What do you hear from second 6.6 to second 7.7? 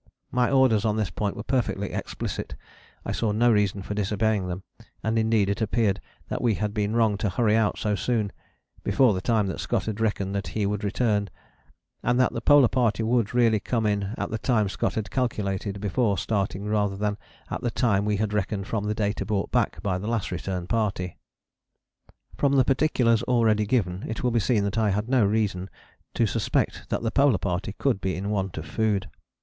been wrong to hurry